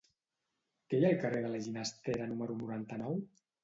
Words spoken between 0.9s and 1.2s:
hi ha